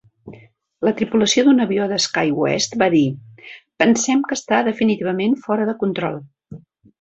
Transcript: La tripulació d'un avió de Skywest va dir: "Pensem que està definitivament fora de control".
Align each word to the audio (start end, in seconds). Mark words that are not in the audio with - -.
La 0.87 0.93
tripulació 1.01 1.43
d'un 1.47 1.65
avió 1.65 1.85
de 1.91 1.99
Skywest 2.05 2.73
va 2.83 2.87
dir: 2.95 3.03
"Pensem 3.85 4.25
que 4.31 4.39
està 4.41 4.63
definitivament 4.73 5.37
fora 5.47 5.69
de 5.73 5.77
control". 5.85 6.19